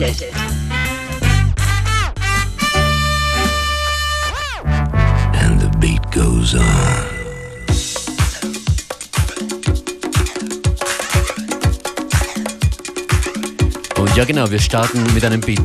[0.00, 0.32] Limited.
[5.34, 6.64] And the beat goes on.
[13.98, 15.58] Und ja genau, wir starten mit einem Beat.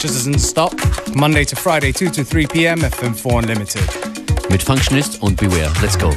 [0.00, 0.74] Just doesn't stop.
[1.14, 2.80] Monday to Friday, 2 to 3 p.m.
[2.80, 3.82] FM4 Unlimited.
[4.48, 5.70] Mit Functionist und Beware.
[5.82, 6.14] Let's go.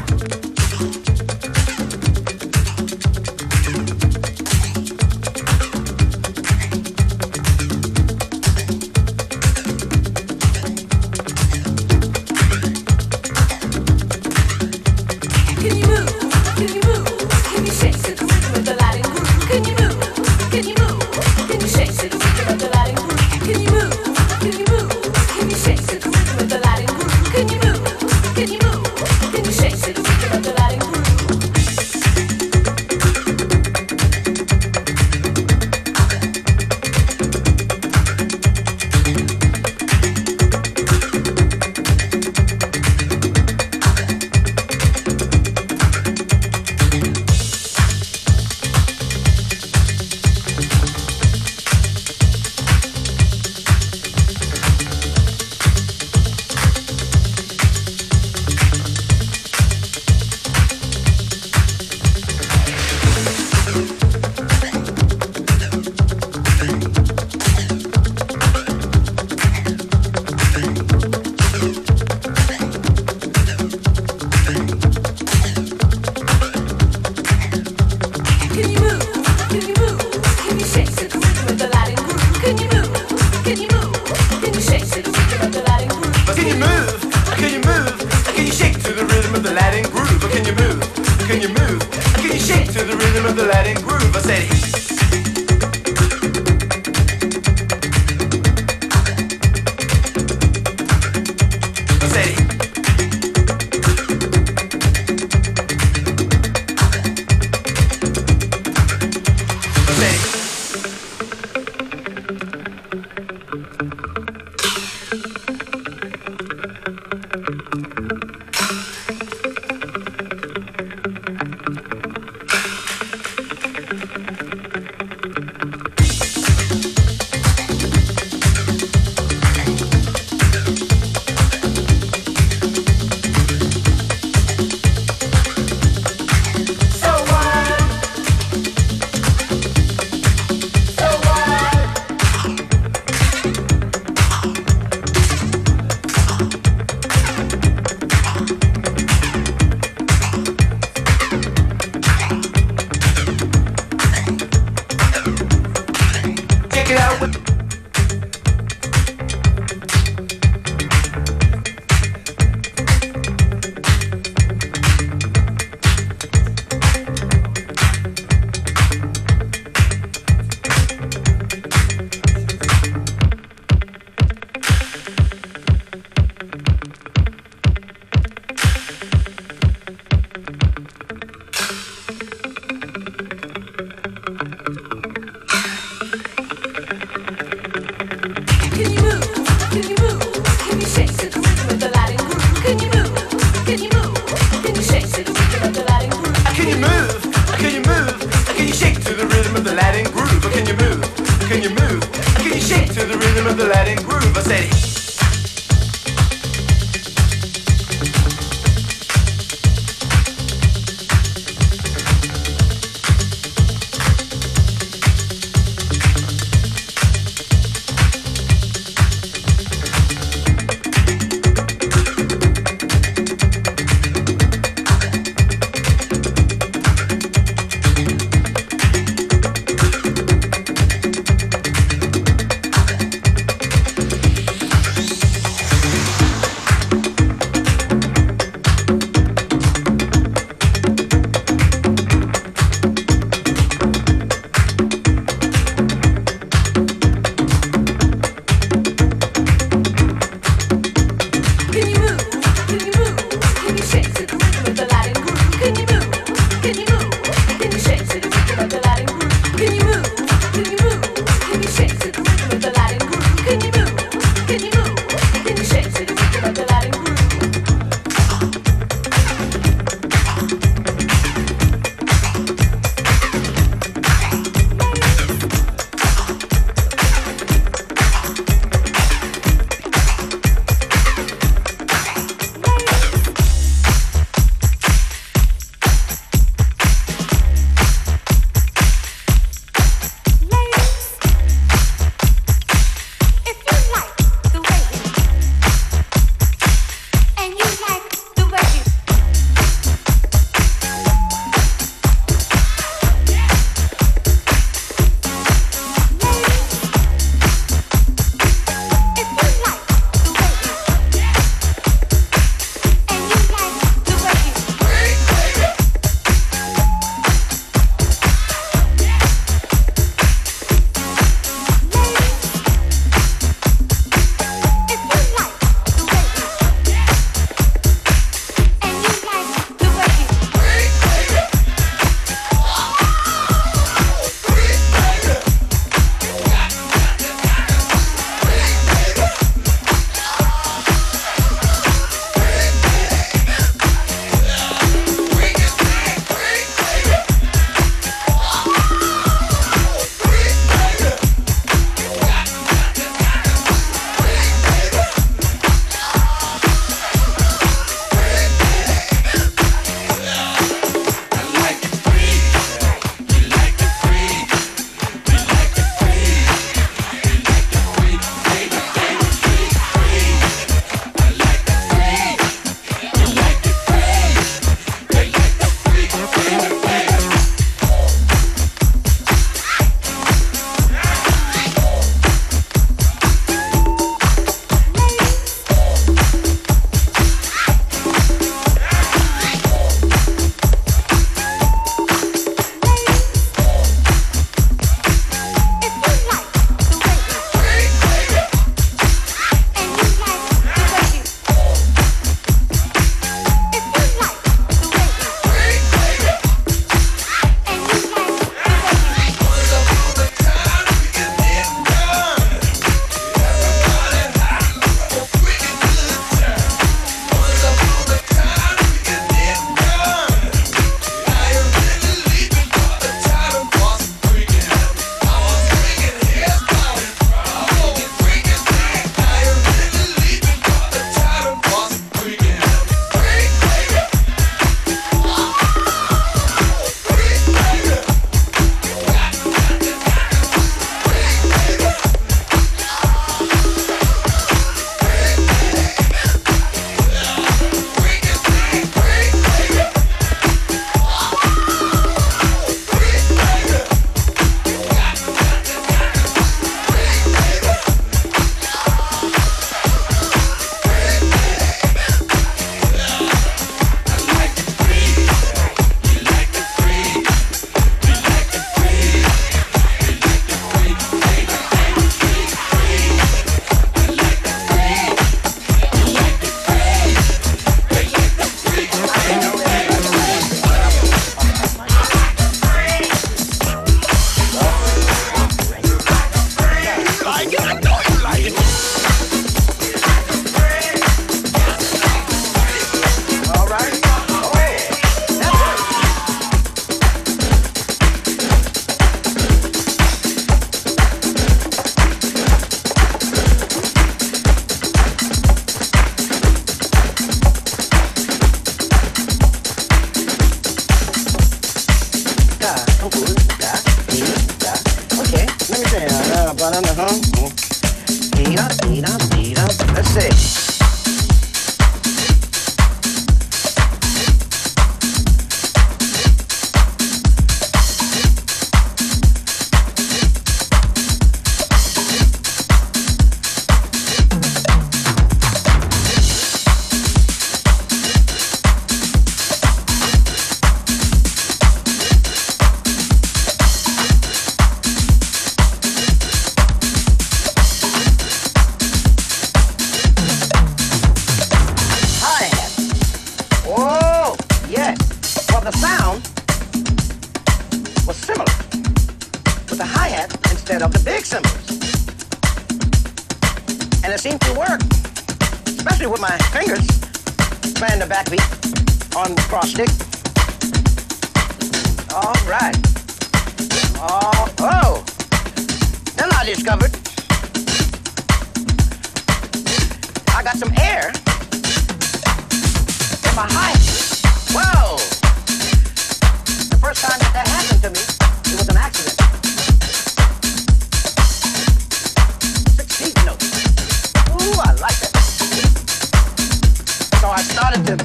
[597.44, 597.96] started to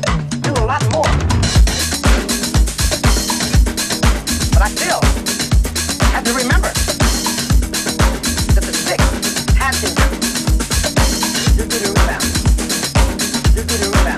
[0.40, 1.10] do a lot more.
[4.52, 5.00] But I still
[6.12, 6.72] have to remember
[8.54, 9.00] that the sick
[9.56, 10.04] has to do.
[11.56, 12.24] Do do do rebound.
[13.54, 14.17] Do do rebound.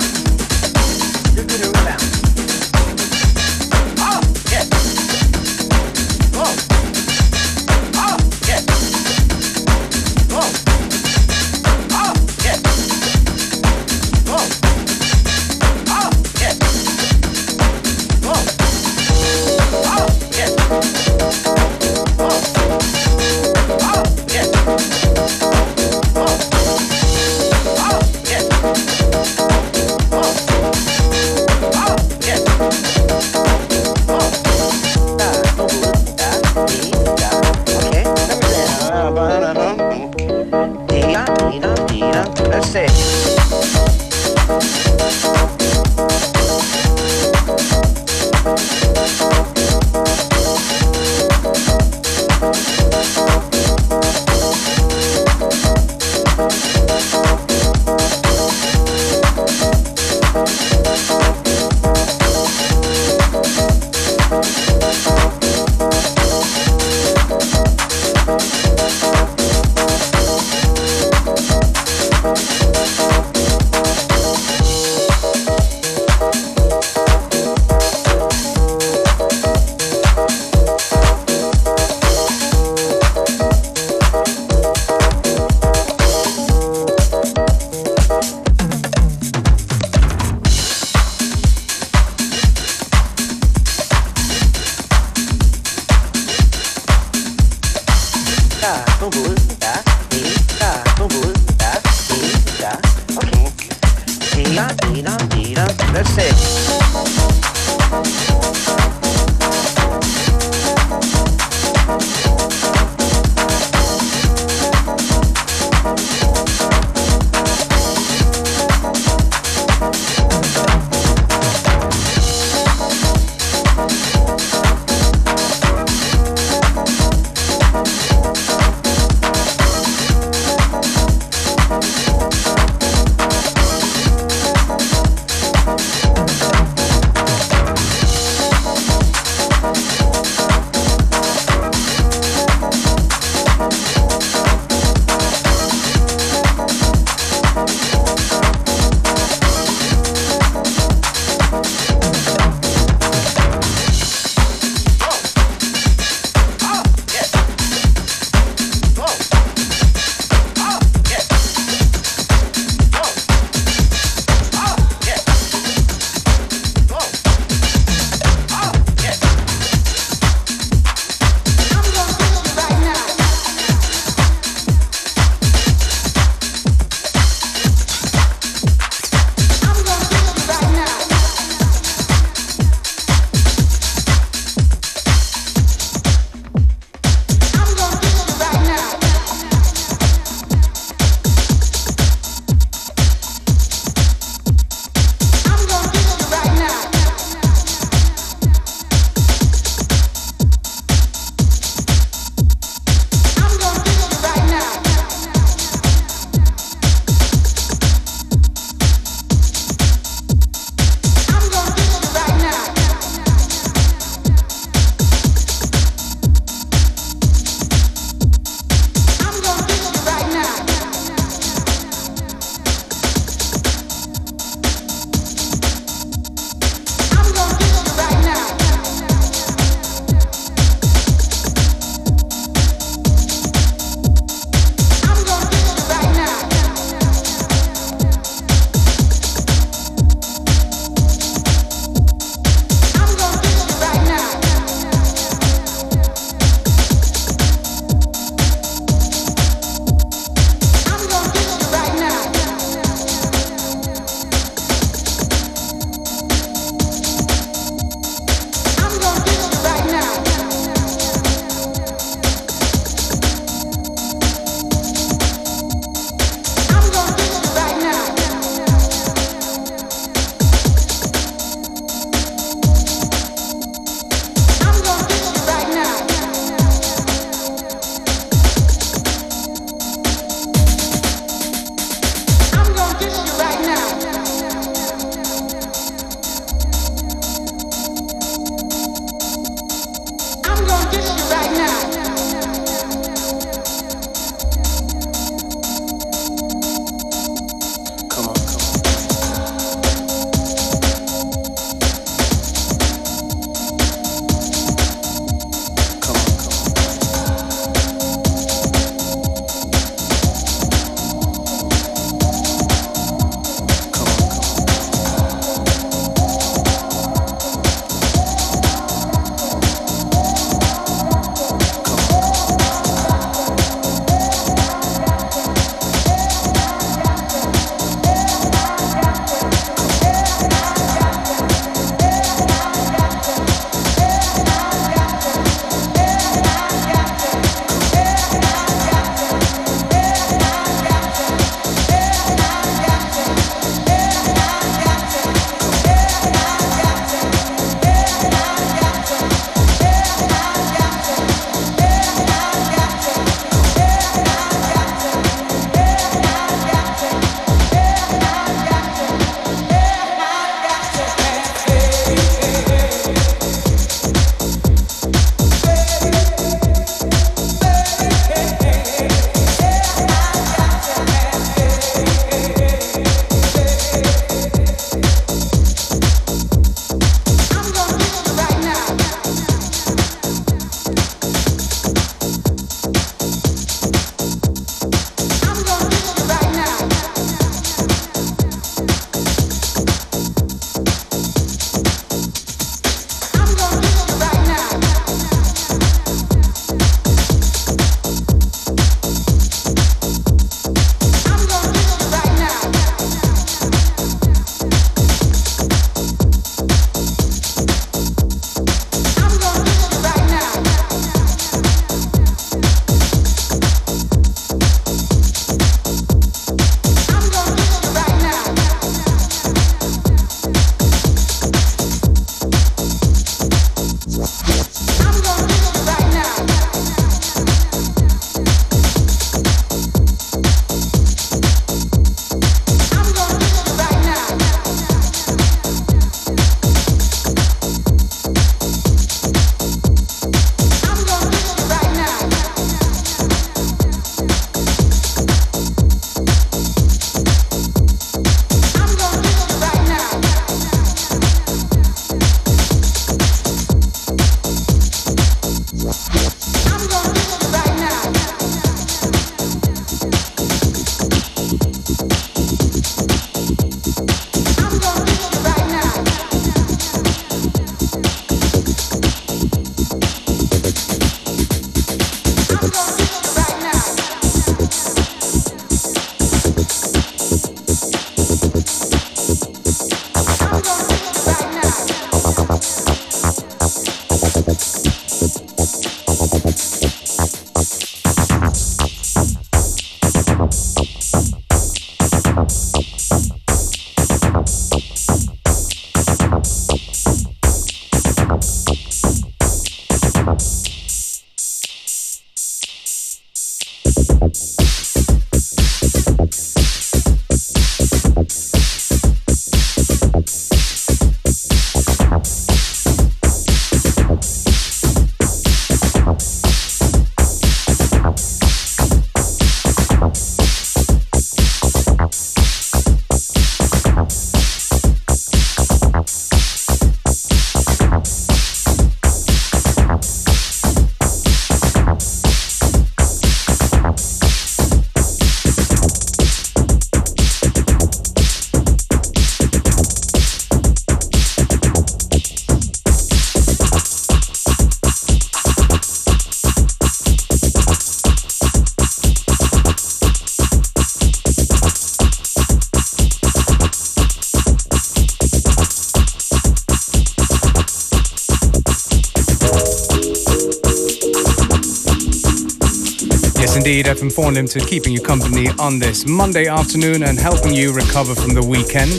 [564.28, 568.44] Indeed, FM4 keeping you company on this Monday afternoon and helping you recover from the
[568.44, 568.92] weekend.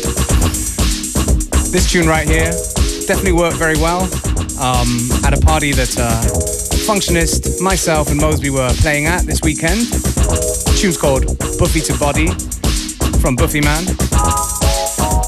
[1.72, 2.52] This tune right here
[3.06, 4.04] definitely worked very well
[4.60, 6.22] um, at a party that uh,
[6.88, 9.82] Functionist, myself, and Mosby were playing at this weekend.
[9.88, 12.28] The tune's called Buffy to Body
[13.22, 13.86] from Buffy Man.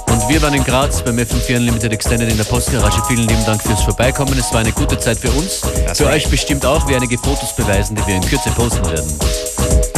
[0.07, 3.01] Und wir waren in Graz beim FM4 Unlimited Extended in der Postgarage.
[3.07, 4.37] Vielen lieben Dank fürs Vorbeikommen.
[4.37, 5.61] Es war eine gute Zeit für uns.
[5.85, 9.42] Das für euch bestimmt auch, wie einige Fotos beweisen, die wir in Kürze posten werden.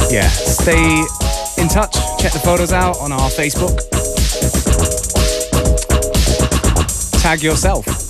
[0.10, 1.00] Yeah, stay
[1.62, 1.96] in touch.
[2.20, 3.82] Check the photos out on our Facebook.
[7.22, 8.05] Tag yourself.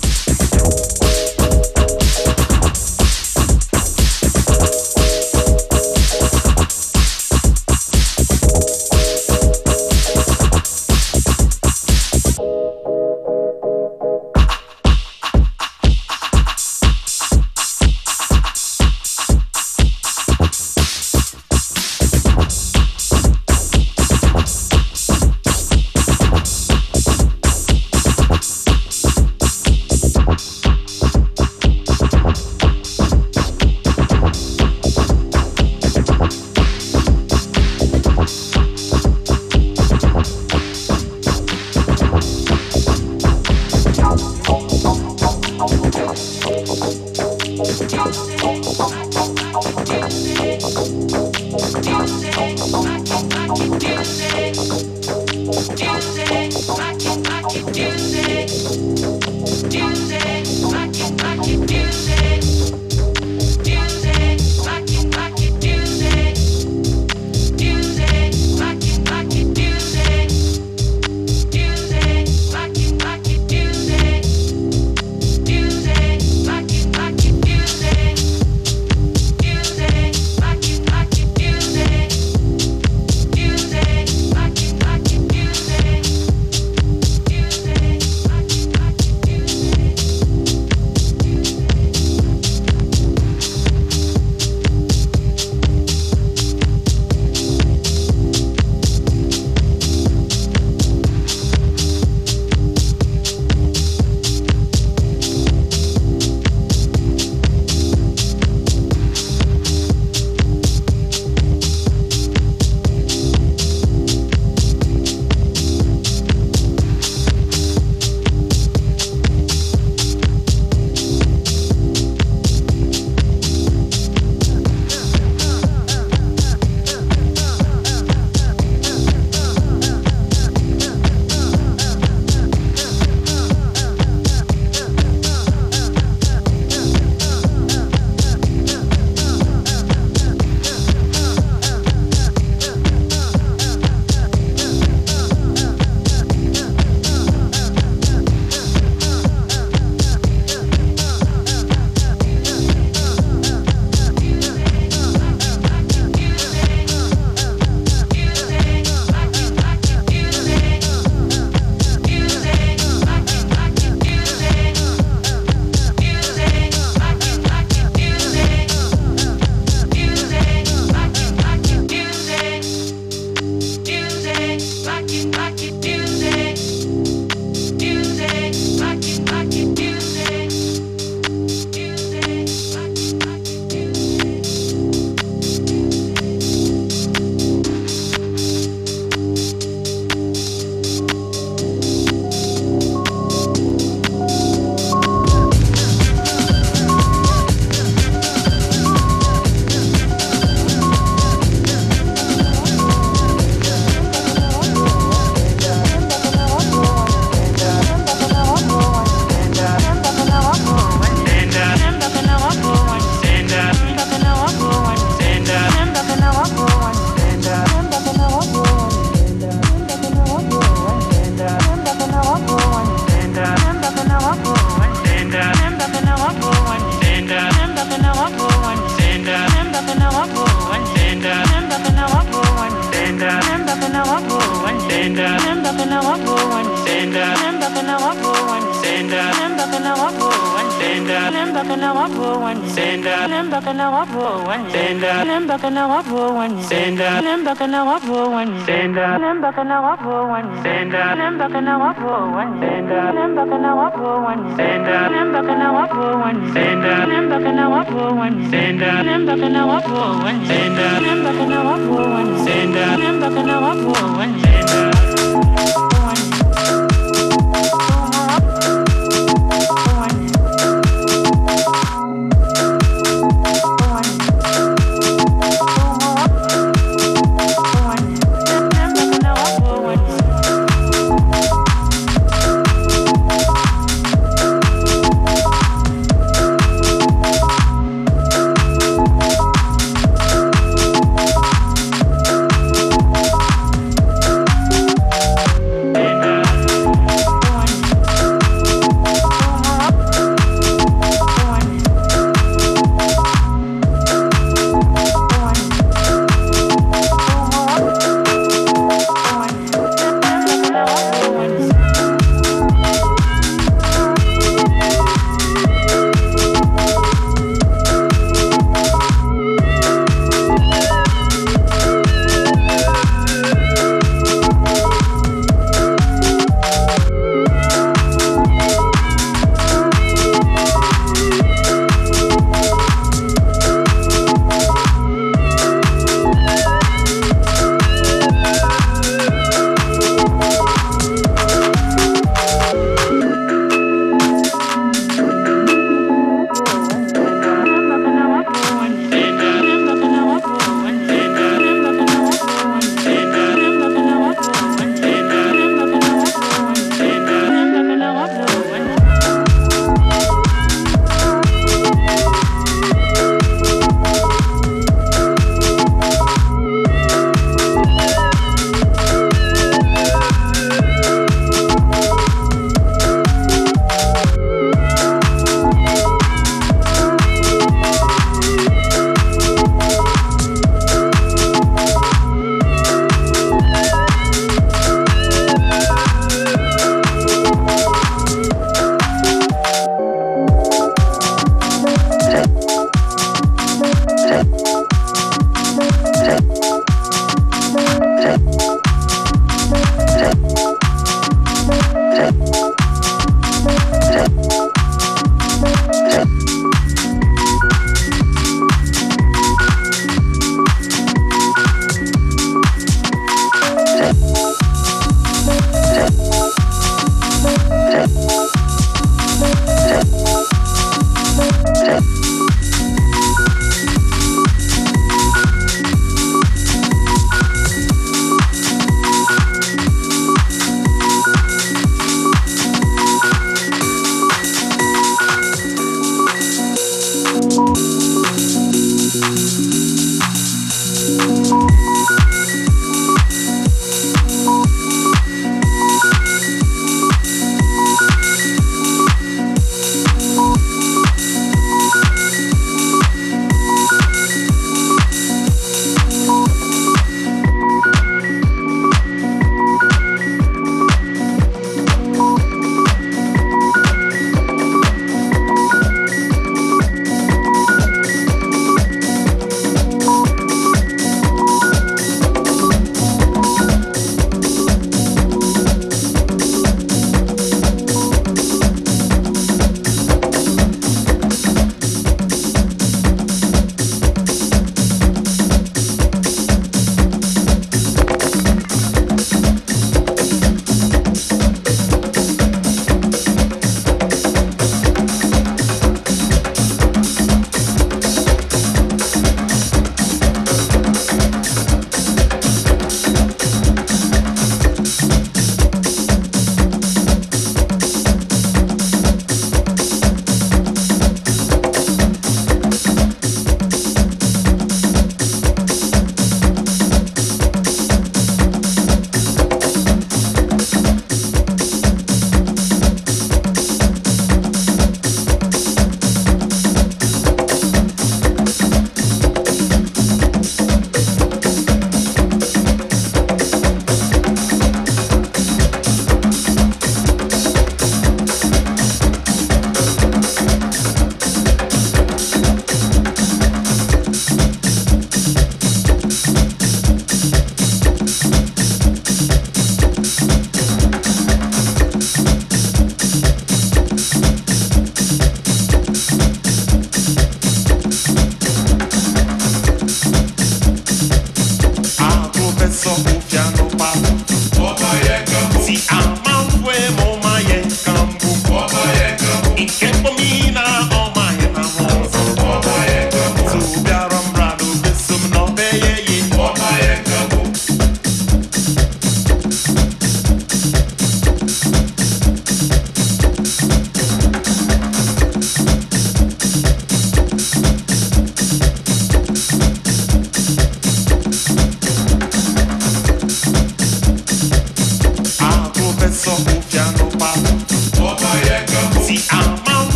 [243.26, 249.18] Remember kana wapo one senda Remember kana wapo one senda Remember kana wapo one senda
[249.18, 255.08] Remember kana wapo one senda Remember kana wapo one senda Remember kana wapo one senda
[255.10, 260.86] Remember kana wapo one senda Remember kana wapo one senda Remember kana wapo one senda
[261.00, 264.65] Remember kana wapo one senda Remember kana wapo one senda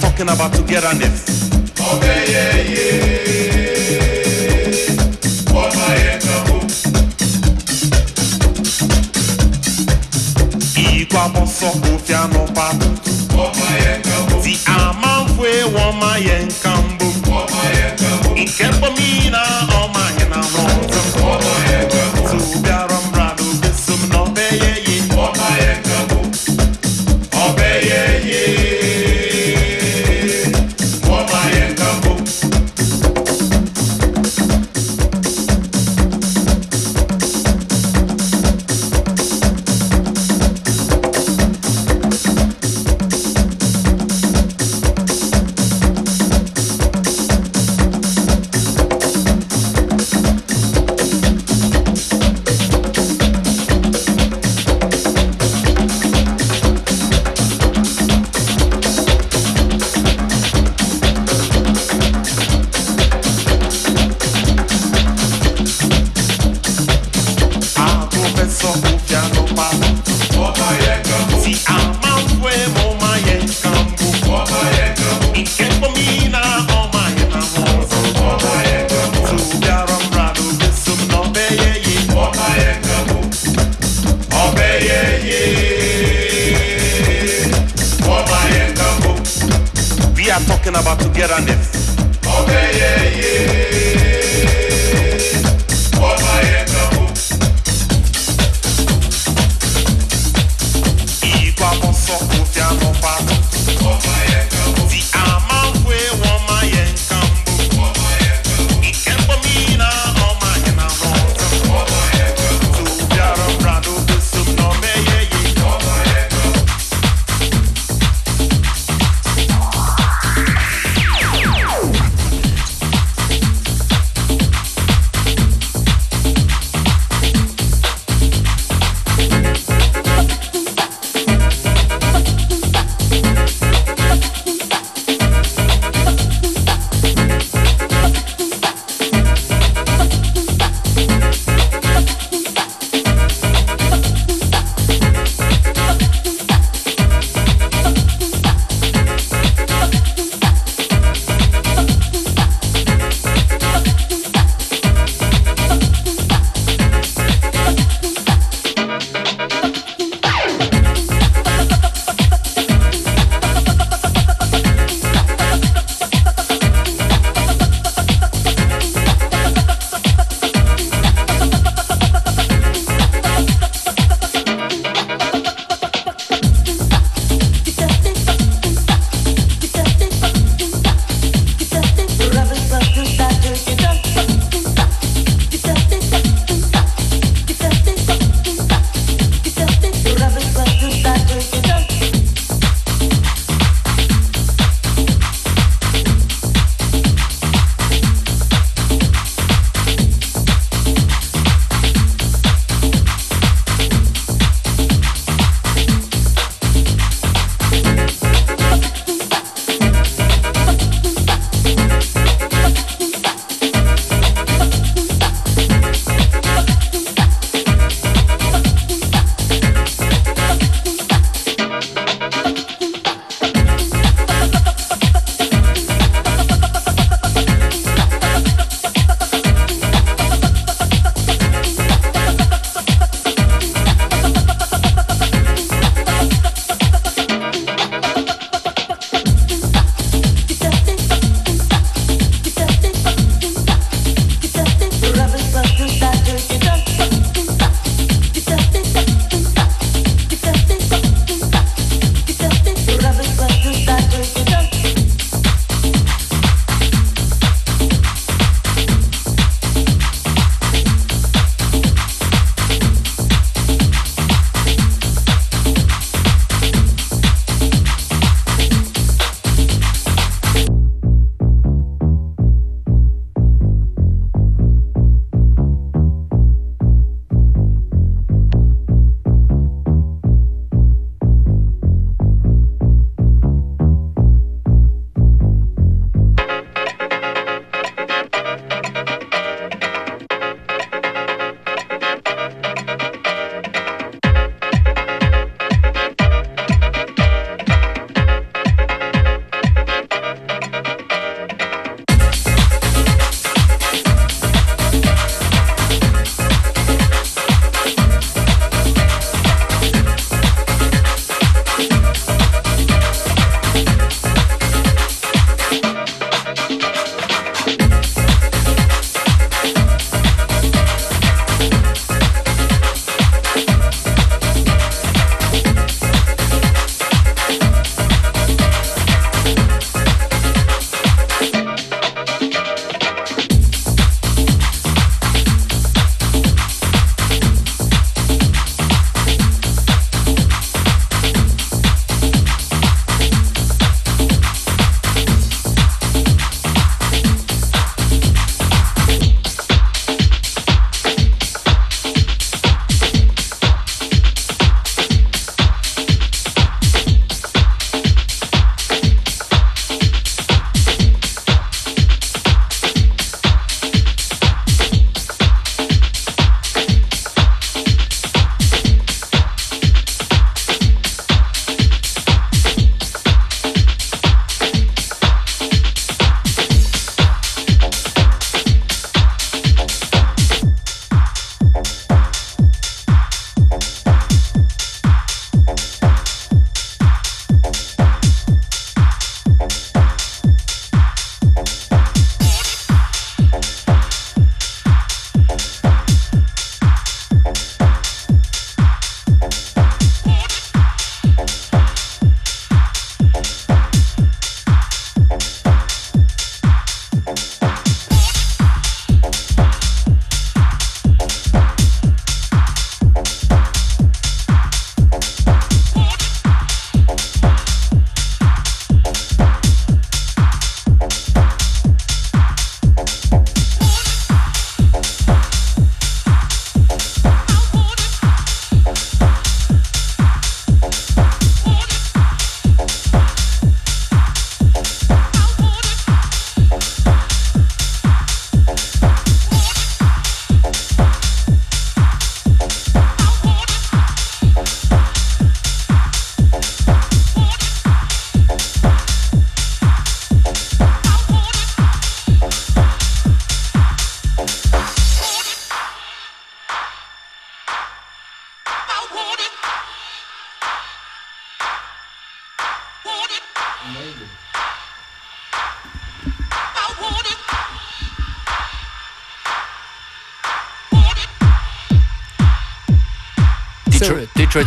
[0.00, 1.24] Talking about togetherness.
[1.80, 3.94] Okay, yeah, yeah.
[5.54, 5.96] What my
[10.76, 12.86] Igwa boso ofia no pabu.
[14.42, 17.04] Ti amanfwe wama yenkambu.
[18.36, 18.90] Ikembo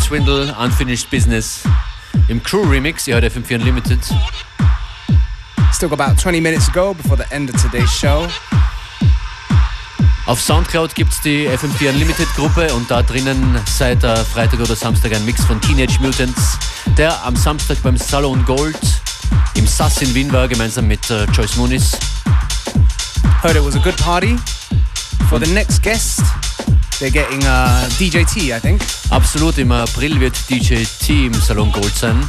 [0.09, 1.61] Swindle, Unfinished Business
[2.29, 3.05] im Crew Remix.
[3.05, 3.99] Ihr hört FM4 Unlimited.
[5.71, 8.27] Still got about 20 minutes to go before the end of today's show.
[10.25, 14.75] Auf Soundcloud gibt es die FM4 Unlimited Gruppe und da drinnen seit äh, Freitag oder
[14.75, 16.57] Samstag ein Mix von Teenage Mutants,
[16.97, 18.79] der am Samstag beim Salon Gold
[19.53, 21.91] im Sass in Wien war, gemeinsam mit äh, Joyce Moonis.
[23.43, 24.35] Heard it was a good party.
[25.29, 26.18] For the next guest,
[26.99, 28.81] they're getting uh, DJ T, I think.
[29.09, 32.19] Absolut, im April wird DJ T im Salon Gold sein.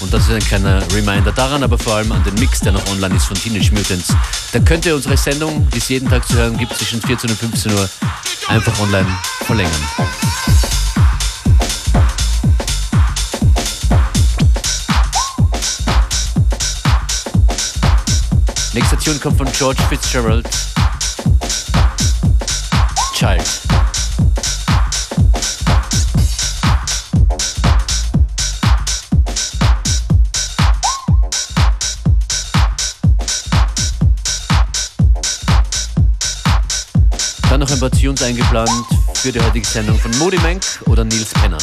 [0.00, 2.86] Und das ist ein kleiner Reminder daran, aber vor allem an den Mix, der noch
[2.90, 4.14] online ist von Teenage Mutants.
[4.52, 7.38] Da könnt ihr unsere Sendung, die es jeden Tag zu hören gibt, zwischen 14 und
[7.38, 7.88] 15 Uhr,
[8.48, 9.06] einfach online
[9.46, 9.72] verlängern.
[18.72, 20.48] Nächster Tune kommt von George Fitzgerald.
[23.14, 23.69] Child.
[37.80, 38.70] Paar Tunes eingeplant
[39.14, 41.56] für die heutige Sendung von Moody Mank oder Nils Penner.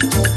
[0.00, 0.30] baby.